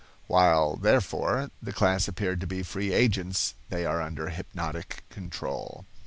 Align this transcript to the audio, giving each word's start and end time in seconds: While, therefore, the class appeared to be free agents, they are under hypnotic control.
While, 0.25 0.77
therefore, 0.77 1.51
the 1.61 1.71
class 1.73 2.07
appeared 2.07 2.41
to 2.41 2.47
be 2.47 2.63
free 2.63 2.91
agents, 2.91 3.53
they 3.69 3.85
are 3.85 4.01
under 4.01 4.29
hypnotic 4.29 5.03
control. 5.11 5.85